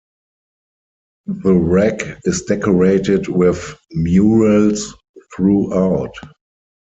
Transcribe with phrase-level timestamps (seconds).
[1.27, 4.95] The Rec is decorated with murals
[5.35, 6.15] throughout.